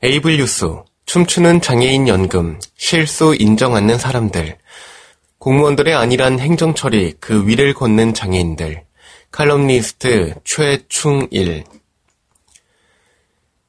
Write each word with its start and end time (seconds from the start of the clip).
에이블 0.00 0.36
뉴스, 0.36 0.64
춤추는 1.06 1.60
장애인 1.60 2.06
연금, 2.06 2.60
실수 2.76 3.34
인정 3.36 3.74
않는 3.74 3.98
사람들, 3.98 4.56
공무원들의 5.38 5.92
안일한 5.92 6.38
행정 6.38 6.72
처리, 6.72 7.14
그 7.18 7.48
위를 7.48 7.74
걷는 7.74 8.14
장애인들, 8.14 8.84
칼럼니스트 9.32 10.34
최충일. 10.44 11.64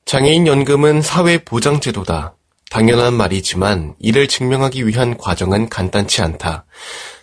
장애인 0.05 0.45
연금은 0.45 1.01
사회 1.01 1.39
보장 1.39 1.79
제도다. 1.79 2.35
당연한 2.69 3.15
말이지만 3.15 3.95
이를 3.97 4.27
증명하기 4.27 4.85
위한 4.85 5.17
과정은 5.17 5.69
간단치 5.69 6.21
않다. 6.21 6.65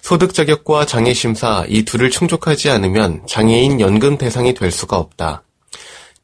소득 0.02 0.34
자격과 0.34 0.86
장애 0.86 1.14
심사 1.14 1.64
이 1.68 1.84
둘을 1.84 2.10
충족하지 2.10 2.70
않으면 2.70 3.24
장애인 3.28 3.80
연금 3.80 4.18
대상이 4.18 4.54
될 4.54 4.72
수가 4.72 4.96
없다. 4.96 5.44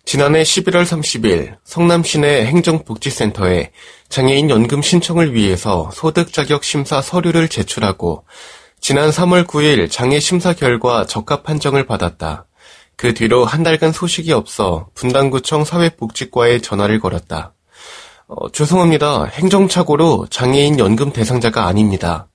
지난해 0.04 0.42
11월 0.42 0.84
30일 0.84 1.56
성남시내 1.64 2.46
행정복지센터에 2.46 3.70
장애인 4.08 4.50
연금 4.50 4.82
신청을 4.82 5.32
위해서 5.32 5.90
소득 5.92 6.32
자격 6.32 6.64
심사 6.64 7.00
서류를 7.00 7.48
제출하고 7.48 8.24
지난 8.80 9.10
3월 9.10 9.46
9일 9.46 9.90
장애 9.90 10.18
심사 10.18 10.52
결과 10.52 11.06
적합 11.06 11.44
판정을 11.44 11.86
받았다. 11.86 12.46
그 12.96 13.14
뒤로 13.14 13.44
한 13.44 13.62
달간 13.62 13.92
소식이 13.92 14.32
없어 14.32 14.88
분당구청 14.94 15.64
사회복지과에 15.64 16.58
전화를 16.60 17.00
걸었다. 17.00 17.54
어, 18.26 18.50
죄송합니다. 18.50 19.24
행정착오로 19.26 20.26
장애인 20.30 20.78
연금 20.78 21.12
대상자가 21.12 21.66
아닙니다. 21.66 22.28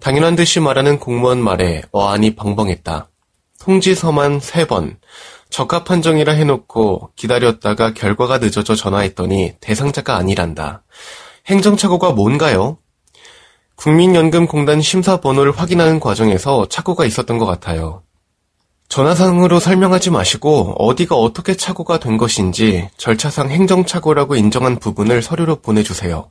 당연한 0.00 0.36
듯이 0.36 0.60
말하는 0.60 0.98
공무원 0.98 1.42
말에 1.42 1.82
어안이 1.92 2.34
벙벙했다. 2.36 3.08
통지서만 3.60 4.38
3번, 4.40 4.96
적합 5.50 5.84
판정이라 5.84 6.32
해놓고 6.32 7.10
기다렸다가 7.16 7.92
결과가 7.92 8.38
늦어져 8.38 8.74
전화했더니 8.74 9.54
대상자가 9.60 10.16
아니란다. 10.16 10.82
행정착오가 11.46 12.12
뭔가요? 12.12 12.78
국민연금공단 13.76 14.80
심사 14.82 15.20
번호를 15.20 15.52
확인하는 15.52 16.00
과정에서 16.00 16.68
착오가 16.68 17.04
있었던 17.04 17.38
것 17.38 17.46
같아요. 17.46 18.02
전화상으로 18.88 19.60
설명하지 19.60 20.10
마시고 20.10 20.74
어디가 20.78 21.14
어떻게 21.14 21.54
착오가 21.54 21.98
된 21.98 22.16
것인지 22.16 22.88
절차상 22.96 23.50
행정착오라고 23.50 24.36
인정한 24.36 24.78
부분을 24.78 25.22
서류로 25.22 25.56
보내주세요. 25.56 26.30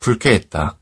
불쾌했다. 0.00 0.78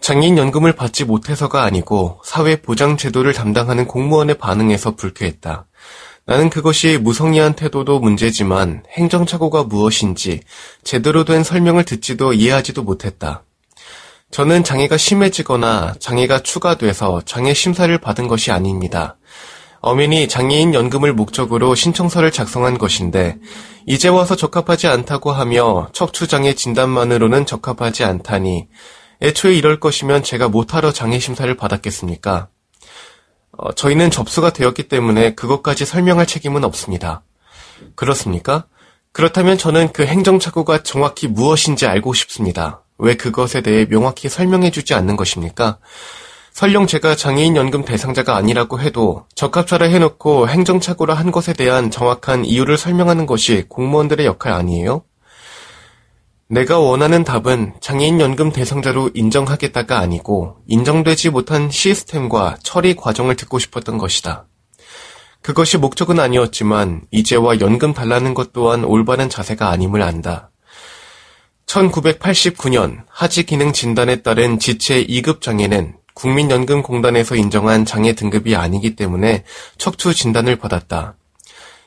장애인연금을 0.00 0.72
받지 0.72 1.04
못해서가 1.04 1.62
아니고 1.62 2.20
사회보장제도를 2.24 3.32
담당하는 3.32 3.86
공무원의 3.86 4.36
반응에서 4.38 4.96
불쾌했다. 4.96 5.66
나는 6.24 6.50
그것이 6.50 6.98
무성의한 6.98 7.54
태도도 7.54 7.98
문제지만 7.98 8.84
행정착오가 8.90 9.64
무엇인지 9.64 10.40
제대로 10.84 11.24
된 11.24 11.42
설명을 11.42 11.84
듣지도 11.84 12.32
이해하지도 12.32 12.82
못했다. 12.82 13.44
저는 14.30 14.64
장애가 14.64 14.96
심해지거나 14.96 15.94
장애가 15.98 16.42
추가돼서 16.42 17.20
장애 17.26 17.52
심사를 17.52 17.96
받은 17.98 18.28
것이 18.28 18.50
아닙니다. 18.50 19.16
엄연히 19.80 20.28
장애인 20.28 20.74
연금을 20.74 21.12
목적으로 21.12 21.74
신청서를 21.74 22.30
작성한 22.30 22.78
것인데 22.78 23.36
이제 23.84 24.08
와서 24.08 24.36
적합하지 24.36 24.86
않다고 24.86 25.32
하며 25.32 25.88
척추장애 25.92 26.54
진단만으로는 26.54 27.46
적합하지 27.46 28.04
않다니 28.04 28.68
애초에 29.20 29.54
이럴 29.54 29.80
것이면 29.80 30.22
제가 30.22 30.48
못하러 30.48 30.92
장애 30.92 31.18
심사를 31.18 31.52
받았겠습니까? 31.56 32.48
어, 33.56 33.72
저희는 33.72 34.10
접수가 34.10 34.52
되었기 34.52 34.88
때문에 34.88 35.34
그것까지 35.34 35.84
설명할 35.84 36.26
책임은 36.26 36.64
없습니다. 36.64 37.22
그렇습니까? 37.94 38.64
그렇다면 39.12 39.58
저는 39.58 39.92
그 39.92 40.06
행정착오가 40.06 40.82
정확히 40.82 41.28
무엇인지 41.28 41.86
알고 41.86 42.14
싶습니다. 42.14 42.82
왜 42.98 43.14
그것에 43.14 43.60
대해 43.60 43.86
명확히 43.86 44.28
설명해주지 44.28 44.94
않는 44.94 45.16
것입니까? 45.16 45.78
설령 46.52 46.86
제가 46.86 47.16
장애인 47.16 47.56
연금 47.56 47.84
대상자가 47.84 48.36
아니라고 48.36 48.80
해도 48.80 49.26
적합차라 49.34 49.86
해놓고 49.86 50.48
행정착오라 50.48 51.14
한 51.14 51.30
것에 51.32 51.52
대한 51.54 51.90
정확한 51.90 52.44
이유를 52.44 52.76
설명하는 52.76 53.26
것이 53.26 53.64
공무원들의 53.68 54.24
역할 54.26 54.52
아니에요? 54.52 55.02
내가 56.52 56.78
원하는 56.78 57.24
답은 57.24 57.72
장애인 57.80 58.20
연금 58.20 58.52
대상자로 58.52 59.12
인정하겠다가 59.14 59.98
아니고 59.98 60.58
인정되지 60.66 61.30
못한 61.30 61.70
시스템과 61.70 62.58
처리 62.62 62.94
과정을 62.94 63.36
듣고 63.36 63.58
싶었던 63.58 63.96
것이다. 63.96 64.44
그것이 65.40 65.78
목적은 65.78 66.20
아니었지만 66.20 67.06
이제와 67.10 67.60
연금 67.60 67.94
달라는 67.94 68.34
것 68.34 68.52
또한 68.52 68.84
올바른 68.84 69.30
자세가 69.30 69.70
아님을 69.70 70.02
안다. 70.02 70.50
1989년 71.64 73.04
하지 73.08 73.44
기능 73.44 73.72
진단에 73.72 74.16
따른 74.16 74.58
지체 74.58 75.06
2급 75.06 75.40
장애는 75.40 75.94
국민연금공단에서 76.12 77.34
인정한 77.34 77.86
장애 77.86 78.12
등급이 78.12 78.56
아니기 78.56 78.94
때문에 78.94 79.44
척추 79.78 80.12
진단을 80.12 80.56
받았다. 80.56 81.16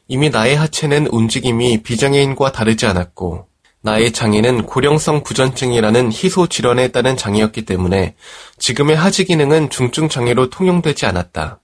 이미 0.08 0.32
나의 0.32 0.56
하체는 0.56 1.06
움직임이 1.06 1.84
비장애인과 1.84 2.52
다르지 2.52 2.88
않았고 2.88 3.46
나의 3.86 4.14
장애는 4.14 4.66
고령성 4.66 5.22
부전증이라는 5.22 6.12
희소 6.12 6.48
질환에 6.48 6.88
따른 6.88 7.16
장애였기 7.16 7.66
때문에 7.66 8.16
지금의 8.58 8.96
하지 8.96 9.26
기능은 9.26 9.70
중증 9.70 10.10
장애로 10.10 10.50
통용되지 10.50 11.06
않았다. 11.06 11.60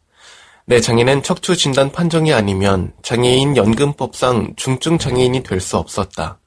내 0.67 0.79
장애는 0.79 1.23
척추 1.23 1.57
진단 1.57 1.91
판정이 1.91 2.31
아니면 2.31 2.93
장애인 3.01 3.57
연금법상 3.57 4.53
중증 4.55 4.99
장애인이 4.99 5.41
될 5.41 5.59
수 5.59 5.77
없었다. 5.77 6.37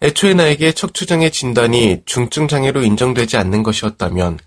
애초에 0.00 0.32
나에게 0.32 0.72
척추장애 0.72 1.28
진단이 1.28 2.04
중증 2.06 2.48
장애로 2.48 2.82
인정되지 2.82 3.36
않는 3.36 3.62
것이었다면 3.62 4.38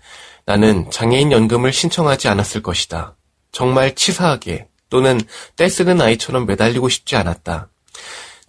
나는 0.44 0.90
장애인 0.90 1.30
연금을 1.30 1.72
신청하지 1.72 2.26
않았을 2.26 2.64
것이다. 2.64 3.14
정말 3.52 3.94
치사하게 3.94 4.66
또는 4.90 5.20
떼쓰는 5.54 6.00
아이처럼 6.00 6.46
매달리고 6.46 6.88
싶지 6.88 7.14
않았다. 7.14 7.68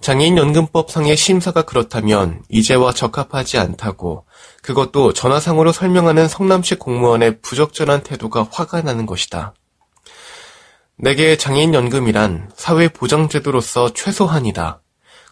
장애인연금법 0.01 0.89
상의 0.89 1.17
심사가 1.17 1.63
그렇다면 1.63 2.41
이제와 2.49 2.93
적합하지 2.93 3.57
않다고 3.57 4.25
그것도 4.61 5.13
전화상으로 5.13 5.71
설명하는 5.71 6.27
성남시 6.27 6.75
공무원의 6.75 7.41
부적절한 7.41 8.03
태도가 8.03 8.47
화가 8.51 8.81
나는 8.81 9.05
것이다. 9.05 9.53
내게 10.95 11.37
장애인연금이란 11.37 12.51
사회보장제도로서 12.55 13.93
최소한이다. 13.93 14.81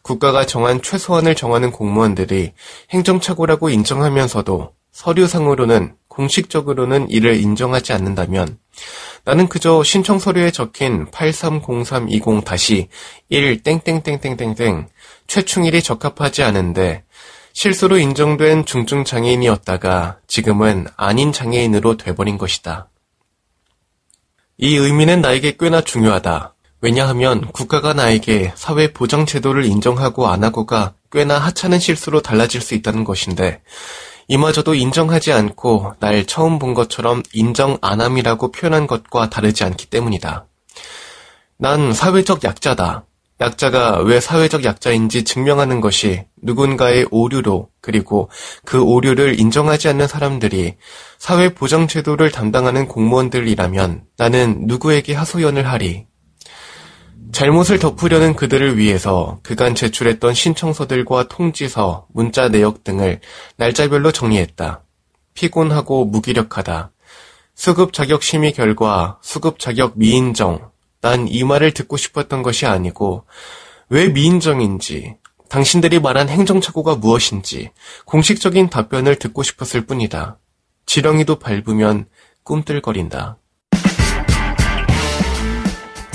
국가가 0.02 0.46
정한 0.46 0.82
최소한을 0.82 1.36
정하는 1.36 1.72
공무원들이 1.72 2.54
행정착오라고 2.92 3.70
인정하면서도 3.70 4.74
서류상으로는 4.92 5.96
공식적으로는 6.08 7.10
이를 7.10 7.40
인정하지 7.40 7.94
않는다면 7.94 8.58
나는 9.24 9.48
그저 9.48 9.84
신청 9.84 10.20
서류에 10.20 10.52
적힌 10.52 11.08
830320-1 11.12 13.64
땡땡땡땡땡땡 13.64 14.90
최충일이 15.28 15.82
적합하지 15.82 16.44
않은데 16.44 17.06
실수로 17.54 17.98
인정된 17.98 18.66
중증 18.66 19.04
장애인이었다가 19.04 20.20
지금은 20.28 20.86
아닌 20.96 21.34
장애인으로 21.34 21.98
돼버린 21.98 22.38
것이다. 22.38 22.90
이 24.60 24.76
의미는 24.76 25.22
나에게 25.22 25.56
꽤나 25.60 25.82
중요하다. 25.82 26.54
왜냐하면 26.82 27.42
국가가 27.52 27.94
나에게 27.94 28.54
사회 28.56 28.94
보장 28.94 29.26
제도를 29.26 29.66
인정하고 29.66 30.28
안 30.28 30.44
하고가 30.44 30.94
꽤나 31.12 31.40
하찮은 31.40 31.80
실수로 31.80 32.22
달라질 32.22 32.62
수 32.62 32.76
있다는 32.76 33.04
것인데 33.04 33.62
이마저도 34.28 34.76
인정하지 34.76 35.32
않고 35.32 35.94
날 36.00 36.26
처음 36.26 36.60
본 36.60 36.74
것처럼 36.74 37.24
인정 37.34 37.78
안함이라고 37.82 38.52
표현한 38.52 38.88
것과 38.88 39.30
다르지 39.30 39.64
않기 39.64 39.88
때문이다. 39.88 40.48
난 41.58 41.94
사회적 41.94 42.44
약자다. 42.44 43.06
약자가 43.40 44.00
왜 44.02 44.20
사회적 44.20 44.64
약자인지 44.64 45.24
증명하는 45.24 45.80
것이 45.80 46.26
누군가의 46.42 47.08
오류로 47.12 47.70
그리고 47.82 48.30
그 48.66 48.82
오류를 48.82 49.40
인정하지 49.40 49.90
않는 49.90 50.08
사람들이 50.08 50.76
사회 51.20 51.54
보장제도를 51.54 52.32
담당하는 52.32 52.88
공무원들이라면 52.88 54.06
나는 54.18 54.64
누구에게 54.66 55.14
하소연을 55.14 55.68
하리. 55.68 56.08
잘못을 57.38 57.78
덮으려는 57.78 58.36
그들을 58.36 58.80
위해서 58.80 59.38
그간 59.44 59.76
제출했던 59.76 60.34
신청서들과 60.34 61.28
통지서, 61.28 62.08
문자 62.12 62.50
내역 62.50 62.84
등을 62.84 63.20
날짜별로 63.58 64.12
정리했다. 64.12 64.82
피곤하고 65.36 66.06
무기력하다. 66.06 66.90
수급 67.54 67.94
자격 67.94 68.24
심의 68.24 68.54
결과 68.54 69.20
수급 69.22 69.60
자격 69.60 70.00
미인정. 70.00 70.72
난 71.02 71.28
이 71.28 71.44
말을 71.44 71.76
듣고 71.76 71.96
싶었던 71.96 72.42
것이 72.42 72.66
아니고 72.66 73.26
왜 73.90 74.08
미인정인지, 74.08 75.18
당신들이 75.48 76.00
말한 76.00 76.30
행정착오가 76.30 76.96
무엇인지 76.96 77.70
공식적인 78.06 78.72
답변을 78.72 79.18
듣고 79.18 79.44
싶었을 79.44 79.86
뿐이다. 79.86 80.40
지렁이도 80.88 81.38
밟으면 81.38 82.08
꿈틀거린다. 82.42 83.38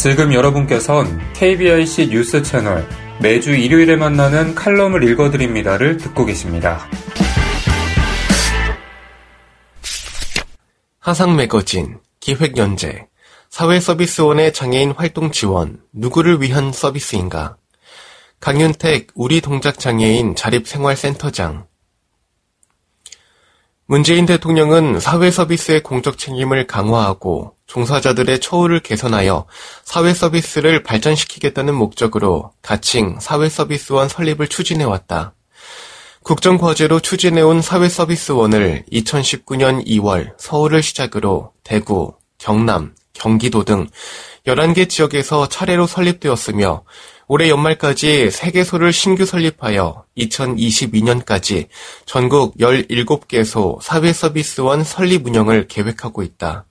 지금 0.03 0.35
여러분께선 0.35 1.33
KBIC 1.33 2.09
뉴스 2.09 2.43
채널 2.43 2.85
매주 3.21 3.53
일요일에 3.53 3.95
만나는 3.95 4.57
칼럼을 4.57 5.05
읽어드립니다를 5.05 5.97
듣고 5.97 6.25
계십니다. 6.25 6.89
하상 10.99 11.37
매거진, 11.37 12.01
기획연재, 12.19 13.07
사회서비스원의 13.49 14.53
장애인 14.53 14.91
활동 14.91 15.31
지원, 15.31 15.81
누구를 15.93 16.43
위한 16.43 16.73
서비스인가? 16.73 17.57
강윤택, 18.41 19.13
우리 19.15 19.41
동작 19.41 19.79
장애인 19.79 20.35
자립생활센터장, 20.35 21.69
문재인 23.87 24.27
대통령은 24.27 24.99
사회 24.99 25.31
서비스의 25.31 25.85
공적 25.85 26.19
책임을 26.19 26.67
강화하고 26.67 27.55
종사자들의 27.73 28.41
처우를 28.41 28.81
개선하여 28.81 29.47
사회 29.83 30.13
서비스를 30.13 30.83
발전시키겠다는 30.83 31.75
목적으로 31.75 32.53
가칭 32.61 33.19
사회 33.19 33.49
서비스원 33.49 34.11
설립을 34.11 34.49
추진해왔다. 34.49 35.33
국정과제로 36.23 37.01
추진해온 37.01 37.63
사회 37.63 37.89
서비스원을 37.89 38.85
2019년 38.93 39.87
2월 39.87 40.35
서울을 40.37 40.83
시작으로 40.83 41.53
대구, 41.65 42.15
경남, 42.37 42.95
경기도 43.15 43.65
등 43.65 43.89
11개 44.47 44.87
지역에서 44.87 45.49
차례로 45.49 45.87
설립되었으며 45.87 46.85
올해 47.27 47.49
연말까지 47.49 48.29
3개소를 48.29 48.93
신규 48.93 49.25
설립하여 49.25 50.05
2022년까지 50.19 51.69
전국 52.05 52.59
17개소 52.59 53.81
사회서비스원 53.81 54.85
설립 54.85 55.27
운영을 55.27 55.67
계획하고 55.69 56.23
있다. 56.23 56.67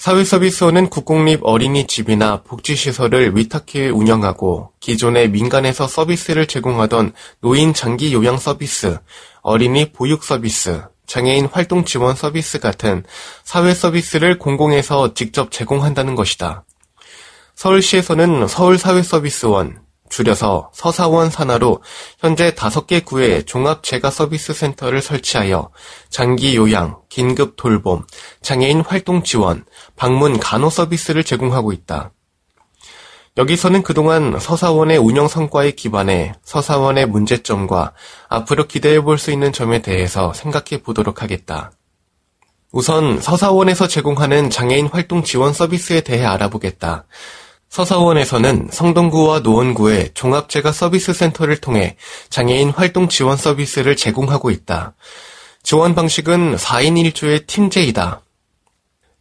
사회서비스원은 0.00 0.88
국공립 0.88 1.40
어린이집이나 1.42 2.40
복지시설을 2.44 3.36
위탁해 3.36 3.90
운영하고 3.90 4.72
기존의 4.80 5.28
민간에서 5.28 5.86
서비스를 5.86 6.46
제공하던 6.46 7.12
노인 7.42 7.74
장기 7.74 8.14
요양 8.14 8.38
서비스, 8.38 8.98
어린이 9.42 9.92
보육 9.92 10.24
서비스, 10.24 10.84
장애인 11.06 11.50
활동 11.52 11.84
지원 11.84 12.16
서비스 12.16 12.60
같은 12.60 13.04
사회 13.44 13.74
서비스를 13.74 14.38
공공에서 14.38 15.12
직접 15.12 15.52
제공한다는 15.52 16.14
것이다. 16.14 16.64
서울시에서는 17.54 18.48
서울사회서비스원, 18.48 19.82
줄여서 20.10 20.70
서사원 20.74 21.30
산하로 21.30 21.82
현재 22.18 22.50
5개 22.50 23.04
구에 23.04 23.42
종합재가서비스센터를 23.42 25.00
설치하여 25.00 25.70
장기 26.10 26.56
요양, 26.56 26.98
긴급 27.08 27.54
돌봄, 27.56 28.04
장애인 28.42 28.82
활동 28.82 29.22
지원, 29.22 29.64
방문 29.96 30.38
간호 30.38 30.68
서비스를 30.68 31.24
제공하고 31.24 31.72
있다. 31.72 32.12
여기서는 33.36 33.82
그동안 33.82 34.38
서사원의 34.38 34.98
운영 34.98 35.28
성과에 35.28 35.70
기반해 35.70 36.34
서사원의 36.44 37.06
문제점과 37.06 37.92
앞으로 38.28 38.66
기대해 38.66 39.00
볼 39.00 39.16
수 39.16 39.30
있는 39.30 39.52
점에 39.52 39.80
대해서 39.80 40.32
생각해 40.32 40.82
보도록 40.82 41.22
하겠다. 41.22 41.70
우선 42.72 43.20
서사원에서 43.20 43.86
제공하는 43.88 44.50
장애인 44.50 44.88
활동 44.88 45.22
지원 45.22 45.52
서비스에 45.52 46.02
대해 46.02 46.24
알아보겠다. 46.24 47.06
서사원에서는 47.70 48.68
성동구와 48.72 49.40
노원구에 49.40 50.10
종합재가 50.12 50.72
서비스 50.72 51.12
센터를 51.12 51.56
통해 51.56 51.96
장애인 52.28 52.70
활동 52.70 53.08
지원 53.08 53.36
서비스를 53.36 53.94
제공하고 53.94 54.50
있다. 54.50 54.94
지원 55.62 55.94
방식은 55.94 56.56
4인 56.56 57.12
1조의 57.12 57.46
팀제이다. 57.46 58.22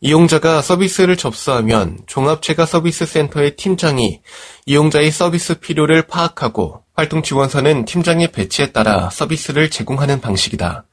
이용자가 0.02 0.64
서비스를 0.64 1.16
접수하면 1.16 2.00
종합재가 2.08 2.66
서비스 2.66 3.06
센터의 3.06 3.56
팀장이 3.56 4.22
이용자의 4.66 5.12
서비스 5.12 5.60
필요를 5.60 6.04
파악하고 6.08 6.84
활동 6.96 7.22
지원사는 7.22 7.86
팀장의 7.86 8.32
배치에 8.32 8.72
따라 8.72 9.12
서비스를 9.12 9.70
제공하는 9.70 10.22
방식이다. 10.22 10.86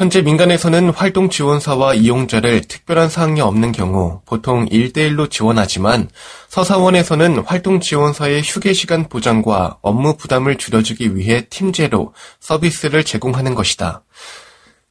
현재 0.00 0.22
민간에서는 0.22 0.88
활동 0.94 1.28
지원사와 1.28 1.92
이용자를 1.92 2.62
특별한 2.62 3.10
사항이 3.10 3.42
없는 3.42 3.70
경우 3.72 4.22
보통 4.24 4.64
1대1로 4.64 5.30
지원하지만 5.30 6.08
서사원에서는 6.48 7.40
활동 7.40 7.80
지원사의 7.80 8.40
휴게 8.40 8.72
시간 8.72 9.10
보장과 9.10 9.76
업무 9.82 10.16
부담을 10.16 10.56
줄여주기 10.56 11.16
위해 11.16 11.42
팀제로 11.50 12.14
서비스를 12.40 13.04
제공하는 13.04 13.54
것이다. 13.54 14.02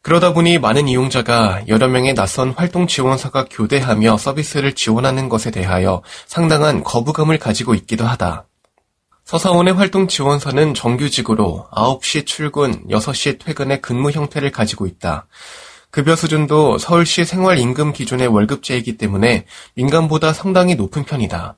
그러다 0.04 0.32
보니 0.34 0.60
많은 0.60 0.88
이용자가 0.88 1.64
여러 1.70 1.88
명의 1.88 2.14
낯선 2.14 2.52
활동 2.52 2.86
지원사가 2.86 3.48
교대하며 3.50 4.16
서비스를 4.16 4.74
지원하는 4.74 5.28
것에 5.28 5.50
대하여 5.50 6.04
상당한 6.28 6.84
거부감을 6.84 7.40
가지고 7.40 7.74
있기도 7.74 8.06
하다. 8.06 8.46
서사원의 9.30 9.76
활동 9.76 10.08
지원사는 10.08 10.74
정규직으로 10.74 11.68
9시 11.72 12.26
출근, 12.26 12.84
6시 12.88 13.38
퇴근의 13.40 13.80
근무 13.80 14.10
형태를 14.10 14.50
가지고 14.50 14.88
있다. 14.88 15.28
급여 15.92 16.16
수준도 16.16 16.80
서울시 16.80 17.26
생활임금 17.26 17.94
기준의 17.94 18.26
월급제이기 18.26 18.98
때문에 18.98 19.46
민간보다 19.76 20.34
상당히 20.34 20.74
높은 20.74 21.04
편이다. 21.04 21.58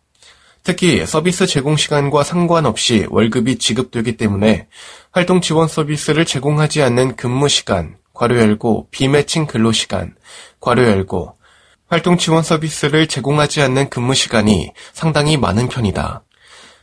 특히 0.63 1.05
서비스 1.05 1.47
제공 1.47 1.77
시간과 1.77 2.25
상관없이 2.25 3.07
월급이 3.09 3.57
지급되기 3.57 4.17
때문에 4.17 4.67
활동 5.11 5.39
지원 5.39 5.69
서비스를 5.69 6.25
제공하지 6.25 6.81
않는 6.81 7.15
근무 7.15 7.47
시간, 7.47 7.95
괄호 8.13 8.37
열고 8.37 8.89
비매칭 8.91 9.47
근로 9.47 9.71
시간, 9.71 10.13
괄호 10.59 10.83
열고 10.83 11.37
활동 11.87 12.17
지원 12.17 12.43
서비스를 12.43 13.07
제공하지 13.07 13.61
않는 13.61 13.89
근무 13.89 14.13
시간이 14.13 14.73
상당히 14.91 15.37
많은 15.37 15.69
편이다. 15.69 16.23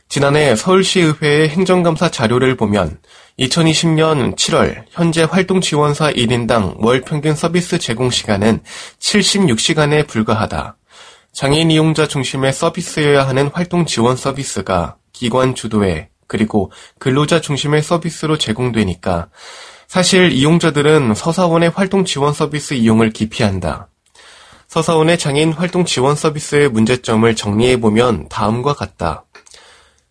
지난해 0.09 0.55
서울시의회의 0.55 1.49
행정감사 1.49 2.09
자료를 2.09 2.57
보면 2.57 2.97
2020년 3.37 4.35
7월 4.35 4.85
현재 4.89 5.21
활동 5.21 5.61
지원사 5.61 6.11
1인당 6.11 6.79
월 6.79 7.01
평균 7.01 7.35
서비스 7.35 7.77
제공 7.77 8.09
시간은 8.09 8.63
76시간에 8.99 10.07
불과하다. 10.07 10.77
장애인 11.31 11.69
이용자 11.69 12.07
중심의 12.07 12.53
서비스여야 12.53 13.27
하는 13.27 13.51
활동 13.53 13.85
지원 13.85 14.17
서비스가 14.17 14.95
기관 15.13 15.53
주도에 15.53 16.09
그리고 16.25 16.71
근로자 16.97 17.39
중심의 17.39 17.83
서비스로 17.83 18.39
제공되니까 18.39 19.27
사실 19.87 20.31
이용자들은 20.31 21.13
서사원의 21.13 21.69
활동 21.69 22.03
지원 22.03 22.33
서비스 22.33 22.73
이용을 22.73 23.11
기피한다. 23.11 23.89
서사원의 24.69 25.19
장애인 25.19 25.53
활동 25.53 25.85
지원 25.85 26.15
서비스의 26.15 26.69
문제점을 26.69 27.35
정리해보면 27.35 28.29
다음과 28.29 28.73
같다. 28.73 29.25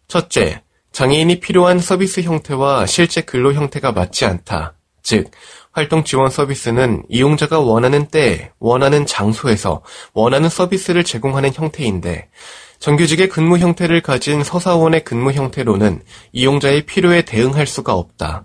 첫째, 0.08 0.62
장애인이 0.92 1.38
필요한 1.40 1.78
서비스 1.78 2.22
형태와 2.22 2.86
실제 2.86 3.20
근로 3.20 3.52
형태가 3.52 3.92
맞지 3.92 4.24
않다. 4.24 4.72
즉, 5.02 5.30
활동 5.70 6.02
지원 6.02 6.30
서비스는 6.30 7.04
이용자가 7.10 7.60
원하는 7.60 8.06
때, 8.06 8.50
원하는 8.58 9.04
장소에서 9.04 9.82
원하는 10.14 10.48
서비스를 10.48 11.04
제공하는 11.04 11.52
형태인데, 11.52 12.30
정규직의 12.78 13.28
근무 13.28 13.58
형태를 13.58 14.00
가진 14.00 14.42
서사원의 14.42 15.04
근무 15.04 15.32
형태로는 15.32 16.00
이용자의 16.32 16.86
필요에 16.86 17.22
대응할 17.22 17.66
수가 17.66 17.92
없다. 17.92 18.44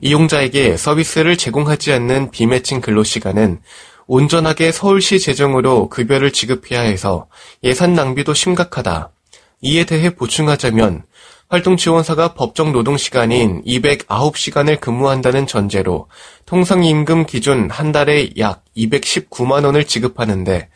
이용자에게 0.00 0.76
서비스를 0.76 1.36
제공하지 1.36 1.92
않는 1.92 2.32
비매칭 2.32 2.80
근로 2.80 3.04
시간은 3.04 3.60
온전하게 4.08 4.72
서울시 4.72 5.20
재정으로 5.20 5.88
급여를 5.88 6.32
지급해야 6.32 6.80
해서 6.80 7.28
예산 7.62 7.94
낭비도 7.94 8.34
심각하다. 8.34 9.12
이에 9.60 9.84
대해 9.84 10.14
보충하자면 10.14 11.04
활동지원사가 11.48 12.34
법정 12.34 12.72
노동시간인 12.72 13.62
209시간을 13.64 14.80
근무한다는 14.80 15.46
전제로 15.46 16.08
통상임금 16.44 17.26
기준 17.26 17.70
한 17.70 17.92
달에 17.92 18.30
약 18.38 18.64
219만원을 18.76 19.86
지급하는데 19.86 20.68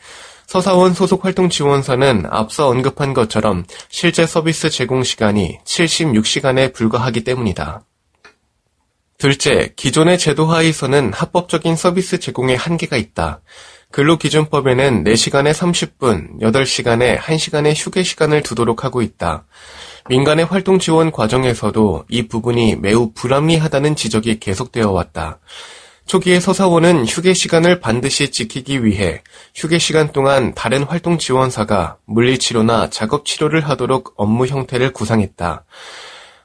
서사원 0.47 0.93
소속 0.93 1.23
활동지원사는 1.23 2.25
앞서 2.29 2.67
언급한 2.67 3.13
것처럼 3.13 3.65
실제 3.89 4.25
서비스 4.25 4.69
제공 4.69 5.03
시간이 5.03 5.59
76시간에 5.63 6.73
불과하기 6.73 7.23
때문이다. 7.23 7.85
둘째, 9.17 9.71
기존의 9.75 10.17
제도 10.17 10.47
하에서는 10.47 11.13
합법적인 11.13 11.75
서비스 11.75 12.19
제공에 12.19 12.55
한계가 12.55 12.97
있다. 12.97 13.41
근로기준법에는 13.91 15.03
4시간에 15.03 15.53
30분, 15.53 16.39
8시간에 16.39 17.17
1시간의 17.17 17.73
휴게 17.75 18.03
시간을 18.03 18.41
두도록 18.41 18.83
하고 18.83 19.01
있다. 19.01 19.45
민간의 20.09 20.45
활동 20.45 20.79
지원 20.79 21.11
과정에서도 21.11 22.05
이 22.09 22.27
부분이 22.27 22.77
매우 22.77 23.11
불합리하다는 23.13 23.95
지적이 23.95 24.39
계속되어 24.39 24.91
왔다. 24.91 25.39
초기에 26.05 26.39
서사원은 26.39 27.05
휴게 27.05 27.33
시간을 27.33 27.79
반드시 27.79 28.31
지키기 28.31 28.83
위해 28.83 29.21
휴게 29.55 29.77
시간 29.77 30.11
동안 30.11 30.53
다른 30.55 30.83
활동 30.83 31.17
지원사가 31.17 31.97
물리치료나 32.05 32.89
작업 32.89 33.25
치료를 33.25 33.61
하도록 33.69 34.13
업무 34.17 34.47
형태를 34.47 34.91
구상했다. 34.93 35.63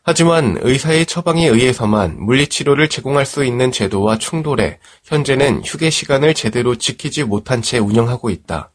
하지만 0.09 0.57
의사의 0.61 1.05
처방에 1.05 1.49
의해서만 1.49 2.25
물리치료를 2.25 2.89
제공할 2.89 3.27
수 3.27 3.45
있는 3.45 3.73
제도와 3.73 4.19
충돌해 4.19 4.79
현재는 5.03 5.65
휴게 5.65 5.91
시간을 5.91 6.33
제대로 6.33 6.77
지키지 6.77 7.25
못한 7.25 7.61
채 7.61 7.79
운영하고 7.79 8.31
있다. 8.31 8.71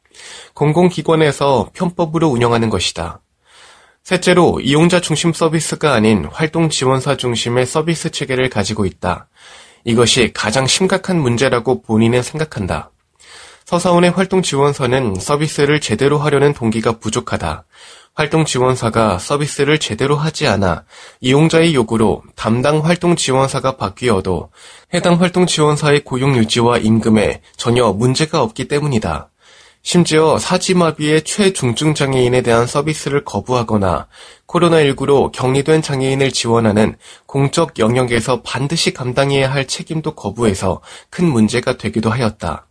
공공기관에서 0.54 1.70
편법으로 1.72 2.28
운영하는 2.28 2.70
것이다. 2.70 3.22
셋째로 4.04 4.60
이용자 4.60 5.00
중심 5.00 5.32
서비스가 5.32 5.94
아닌 5.94 6.26
활동 6.26 6.68
지원사 6.68 7.16
중심의 7.16 7.66
서비스 7.66 8.12
체계를 8.12 8.50
가지고 8.50 8.86
있다. 8.86 9.30
이것이 9.86 10.32
가장 10.34 10.68
심각한 10.68 11.18
문제라고 11.18 11.82
본인은 11.82 12.24
생각한다. 12.24 12.92
서사원의 13.64 14.10
활동 14.10 14.42
지원사는 14.42 15.16
서비스를 15.16 15.80
제대로 15.80 16.18
하려는 16.18 16.54
동기가 16.54 17.00
부족하다. 17.00 17.64
활동 18.14 18.44
지원사가 18.44 19.20
서비스를 19.20 19.80
제대로 19.80 20.16
하지 20.18 20.46
않아 20.46 20.84
이용자의 21.22 21.74
요구로 21.74 22.24
담당 22.36 22.84
활동 22.86 23.16
지원사가 23.16 23.78
바뀌어도 23.78 24.52
해당 24.94 25.22
활동 25.22 25.46
지원사의 25.46 26.04
고용 26.04 26.36
유지와 26.36 26.80
임금에 26.80 27.42
전혀 27.56 27.92
문제가 27.94 28.42
없기 28.42 28.68
때문이다. 28.68 29.30
심지어 29.84 30.38
사지마비의 30.38 31.24
최중증 31.24 31.96
장애인에 31.96 32.42
대한 32.42 32.68
서비스를 32.68 33.24
거부하거나 33.24 34.08
코로나19로 34.46 35.32
격리된 35.32 35.82
장애인을 35.82 36.32
지원하는 36.32 36.96
공적 37.26 37.80
영역에서 37.80 38.42
반드시 38.44 38.94
감당해야 38.94 39.52
할 39.52 39.66
책임도 39.66 40.14
거부해서 40.14 40.82
큰 41.10 41.26
문제가 41.26 41.78
되기도 41.78 42.12
하였다. 42.12 42.68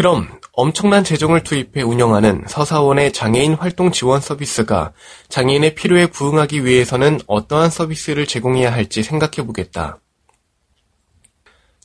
그럼 0.00 0.26
엄청난 0.52 1.04
재정을 1.04 1.42
투입해 1.42 1.82
운영하는 1.82 2.44
서사원의 2.48 3.12
장애인 3.12 3.52
활동 3.52 3.92
지원 3.92 4.22
서비스가 4.22 4.94
장애인의 5.28 5.74
필요에 5.74 6.06
부응하기 6.06 6.64
위해서는 6.64 7.20
어떠한 7.26 7.68
서비스를 7.68 8.24
제공해야 8.24 8.72
할지 8.72 9.02
생각해 9.02 9.46
보겠다. 9.46 9.98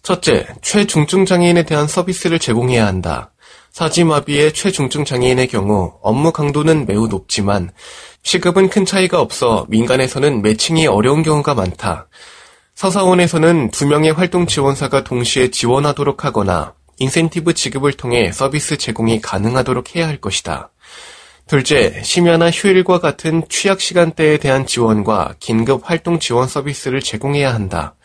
첫째, 0.02 0.48
최중증 0.62 1.26
장애인에 1.26 1.64
대한 1.64 1.88
서비스를 1.88 2.40
제공해야 2.40 2.88
한다. 2.88 3.34
사지마비의 3.74 4.54
최중증 4.54 5.04
장애인의 5.04 5.50
경우 5.50 6.00
업무 6.02 6.32
강도는 6.32 6.86
매우 6.86 7.10
높지만 7.10 7.72
시급은 8.24 8.70
큰 8.70 8.86
차이가 8.86 9.20
없어 9.20 9.66
민간에서는 9.68 10.42
매칭이 10.42 10.88
어려운 10.88 11.22
경우가 11.22 11.54
많다. 11.54 12.08
서사원에서는 12.76 13.72
두 13.72 13.86
명의 13.86 14.14
활동 14.14 14.48
지원사가 14.48 15.04
동시에 15.04 15.52
지원하도록 15.52 16.24
하거나 16.24 16.76
인센티브 16.98 17.54
지급을 17.54 17.94
통해 17.94 18.32
서비스 18.32 18.78
제공이 18.78 19.22
가능하도록 19.22 19.96
해야 19.96 20.08
할 20.08 20.18
것이다. 20.18 20.72
둘째, 21.48 22.02
심야나 22.04 22.50
휴일과 22.50 23.00
같은 23.00 23.44
취약 23.50 23.80
시간대에 23.80 24.38
대한 24.38 24.66
지원과 24.66 25.36
긴급 25.40 25.90
활동 25.90 26.20
지원 26.20 26.48
서비스를 26.48 27.02
제공해야 27.02 27.54
한다. 27.54 27.96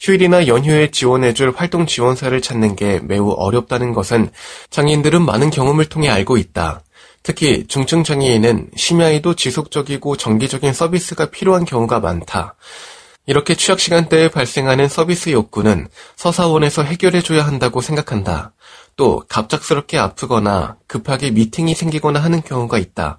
휴일이나 0.00 0.46
연휴에 0.46 0.92
지원해줄 0.92 1.54
활동 1.56 1.86
지원사를 1.86 2.40
찾는 2.40 2.76
게 2.76 3.00
매우 3.02 3.30
어렵다는 3.30 3.92
것은 3.92 4.30
장애인들은 4.70 5.22
많은 5.22 5.50
경험을 5.50 5.86
통해 5.86 6.08
알고 6.08 6.36
있다. 6.36 6.82
특히 7.24 7.66
중증 7.66 8.04
장애인은 8.04 8.70
심야에도 8.76 9.34
지속적이고 9.34 10.16
정기적인 10.16 10.72
서비스가 10.72 11.30
필요한 11.30 11.64
경우가 11.64 11.98
많다. 11.98 12.54
이렇게 13.28 13.54
취약 13.54 13.78
시간대에 13.78 14.30
발생하는 14.30 14.88
서비스 14.88 15.28
욕구는 15.28 15.88
서사원에서 16.16 16.82
해결해줘야 16.82 17.46
한다고 17.46 17.82
생각한다. 17.82 18.54
또 18.96 19.22
갑작스럽게 19.28 19.98
아프거나 19.98 20.78
급하게 20.86 21.30
미팅이 21.30 21.74
생기거나 21.74 22.20
하는 22.20 22.42
경우가 22.42 22.78
있다. 22.78 23.18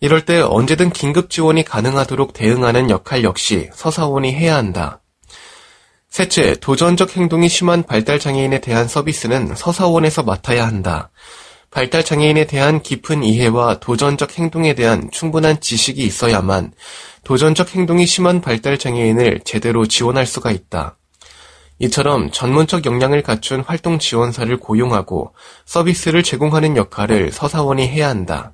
이럴 0.00 0.24
때 0.24 0.40
언제든 0.40 0.90
긴급 0.90 1.28
지원이 1.28 1.62
가능하도록 1.62 2.32
대응하는 2.32 2.88
역할 2.88 3.22
역시 3.22 3.68
서사원이 3.74 4.32
해야 4.32 4.56
한다. 4.56 5.02
셋째, 6.08 6.54
도전적 6.54 7.14
행동이 7.14 7.50
심한 7.50 7.82
발달장애인에 7.82 8.62
대한 8.62 8.88
서비스는 8.88 9.56
서사원에서 9.56 10.22
맡아야 10.22 10.66
한다. 10.66 11.10
발달 11.74 12.04
장애인에 12.04 12.44
대한 12.44 12.80
깊은 12.80 13.24
이해와 13.24 13.80
도전적 13.80 14.38
행동에 14.38 14.74
대한 14.74 15.10
충분한 15.10 15.60
지식이 15.60 16.04
있어야만 16.04 16.72
도전적 17.24 17.74
행동이 17.74 18.06
심한 18.06 18.40
발달 18.40 18.78
장애인을 18.78 19.40
제대로 19.44 19.84
지원할 19.84 20.24
수가 20.24 20.52
있다. 20.52 20.96
이처럼 21.80 22.30
전문적 22.30 22.86
역량을 22.86 23.22
갖춘 23.24 23.60
활동 23.66 23.98
지원사를 23.98 24.56
고용하고 24.56 25.34
서비스를 25.64 26.22
제공하는 26.22 26.76
역할을 26.76 27.32
서사원이 27.32 27.88
해야 27.88 28.08
한다. 28.08 28.52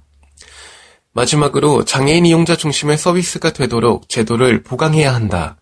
마지막으로 1.12 1.84
장애인 1.84 2.24
이용자 2.24 2.56
중심의 2.56 2.96
서비스가 2.96 3.52
되도록 3.52 4.08
제도를 4.08 4.62
보강해야 4.62 5.14
한다. 5.14 5.58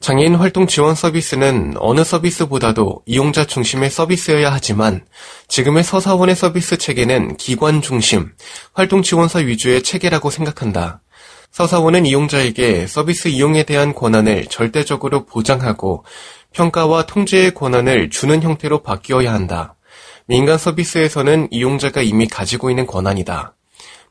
장애인 0.00 0.36
활동 0.36 0.68
지원 0.68 0.94
서비스는 0.94 1.74
어느 1.78 2.04
서비스보다도 2.04 3.02
이용자 3.04 3.46
중심의 3.46 3.90
서비스여야 3.90 4.52
하지만 4.52 5.04
지금의 5.48 5.82
서사원의 5.82 6.36
서비스 6.36 6.78
체계는 6.78 7.36
기관 7.36 7.82
중심, 7.82 8.30
활동 8.72 9.02
지원사 9.02 9.40
위주의 9.40 9.82
체계라고 9.82 10.30
생각한다. 10.30 11.02
서사원은 11.50 12.06
이용자에게 12.06 12.86
서비스 12.86 13.28
이용에 13.28 13.64
대한 13.64 13.92
권한을 13.92 14.46
절대적으로 14.46 15.24
보장하고 15.24 16.04
평가와 16.52 17.06
통제의 17.06 17.52
권한을 17.54 18.10
주는 18.10 18.40
형태로 18.40 18.82
바뀌어야 18.82 19.32
한다. 19.32 19.74
민간 20.26 20.58
서비스에서는 20.58 21.48
이용자가 21.50 22.02
이미 22.02 22.28
가지고 22.28 22.70
있는 22.70 22.86
권한이다. 22.86 23.57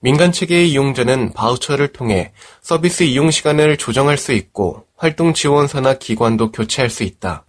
민간 0.02 0.32
체계의 0.32 0.70
이용자는 0.72 1.34
바우처를 1.34 1.90
통해 1.90 2.32
서비스 2.62 3.04
이용 3.04 3.32
시간을 3.32 3.78
조정할 3.78 4.18
수 4.18 4.32
있고 4.34 4.86
활동 4.96 5.34
지원사나 5.34 5.96
기관도 5.96 6.52
교체할 6.52 6.90
수 6.90 7.04
있다. 7.04 7.46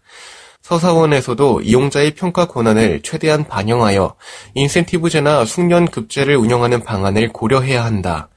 서사원에서도 0.62 1.62
이용자의 1.62 2.14
평가 2.14 2.47
권한을 2.47 3.00
최대한 3.02 3.45
반영하여 3.45 4.17
인센티브제나 4.55 5.47
숙련 5.47 5.87
급제를 5.87 6.37
운영하는 6.37 6.85
방안을 6.85 7.33
고려해야 7.33 7.85
한다. 7.85 8.28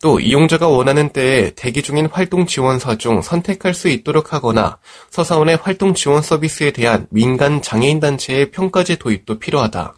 또 0.00 0.20
이용자가 0.20 0.68
원하는 0.68 1.08
때에 1.08 1.50
대기 1.56 1.82
중인 1.82 2.08
활동 2.12 2.46
지원사 2.46 2.98
중 2.98 3.22
선택할 3.22 3.74
수 3.74 3.88
있도록 3.88 4.32
하거나 4.32 4.78
서사원의 5.10 5.56
활동 5.62 5.94
지원 5.94 6.22
서비스에 6.22 6.72
대한 6.72 7.06
민간 7.10 7.62
장애인 7.62 8.00
단체의 8.00 8.50
평가제 8.50 8.96
도입도 8.96 9.38
필요하다. 9.38 9.94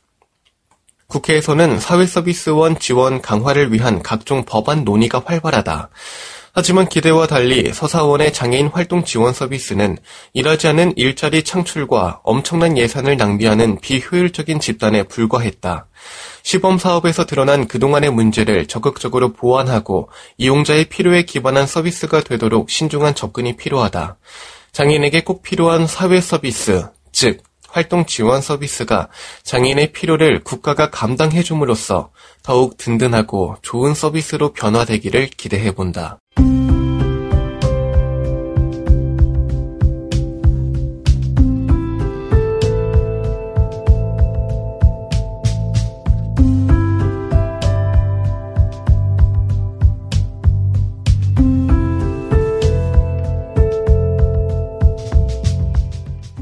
국회에서는 1.08 1.78
사회서비스원 1.80 2.78
지원 2.78 3.22
강화를 3.22 3.72
위한 3.72 4.02
각종 4.02 4.44
법안 4.44 4.84
논의가 4.84 5.22
활발하다. 5.24 5.90
하지만 6.58 6.88
기대와 6.88 7.26
달리 7.26 7.70
서사원의 7.70 8.32
장애인 8.32 8.68
활동 8.68 9.04
지원 9.04 9.34
서비스는 9.34 9.98
일하지 10.32 10.68
않은 10.68 10.94
일자리 10.96 11.44
창출과 11.44 12.20
엄청난 12.24 12.78
예산을 12.78 13.18
낭비하는 13.18 13.78
비효율적인 13.80 14.60
집단에 14.60 15.02
불과했다. 15.02 15.86
시범 16.42 16.78
사업에서 16.78 17.26
드러난 17.26 17.68
그동안의 17.68 18.10
문제를 18.10 18.66
적극적으로 18.68 19.34
보완하고 19.34 20.08
이용자의 20.38 20.86
필요에 20.86 21.24
기반한 21.24 21.66
서비스가 21.66 22.24
되도록 22.24 22.70
신중한 22.70 23.14
접근이 23.14 23.56
필요하다. 23.56 24.16
장애인에게 24.72 25.24
꼭 25.24 25.42
필요한 25.42 25.86
사회 25.86 26.22
서비스, 26.22 26.86
즉 27.12 27.42
활동 27.76 28.06
지원 28.06 28.40
서비스가 28.40 29.08
장애인의 29.42 29.92
필요를 29.92 30.42
국가가 30.42 30.88
감당해 30.88 31.42
줌으로써 31.42 32.10
더욱 32.42 32.78
든든하고 32.78 33.56
좋은 33.60 33.92
서비스로 33.92 34.54
변화되기를 34.54 35.26
기대해 35.36 35.72
본다. 35.72 36.18